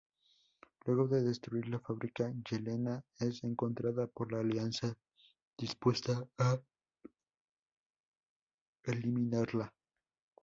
Luego 0.87 1.07
de 1.07 1.21
destruir 1.21 1.67
la 1.67 1.79
fábrica, 1.79 2.33
Yelena 2.49 3.05
es 3.19 3.43
encontrada 3.43 4.07
por 4.07 4.31
la 4.31 4.39
Alianza, 4.39 4.97
dispuesta 5.55 6.27
a 6.39 6.59
eliminarla. 8.85 9.71